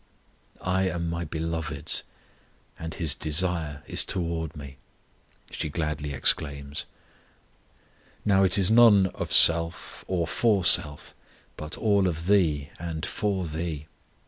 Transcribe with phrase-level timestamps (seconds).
[0.65, 2.01] I am my Beloved's,
[2.79, 4.77] And His desire is toward me,
[5.51, 6.85] she gladly exclaims.
[8.25, 11.13] Now it is none of self or for self,
[11.55, 13.85] but all of Thee and for Thee.